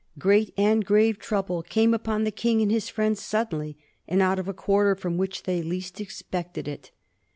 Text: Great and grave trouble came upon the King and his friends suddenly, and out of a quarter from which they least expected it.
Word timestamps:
Great 0.17 0.51
and 0.57 0.83
grave 0.83 1.19
trouble 1.19 1.61
came 1.61 1.93
upon 1.93 2.23
the 2.23 2.31
King 2.31 2.59
and 2.59 2.71
his 2.71 2.89
friends 2.89 3.21
suddenly, 3.21 3.77
and 4.07 4.19
out 4.23 4.39
of 4.39 4.47
a 4.47 4.51
quarter 4.53 4.95
from 4.95 5.15
which 5.15 5.43
they 5.43 5.61
least 5.61 6.01
expected 6.01 6.67
it. 6.67 6.89